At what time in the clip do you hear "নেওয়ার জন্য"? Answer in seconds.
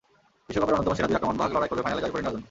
2.21-2.39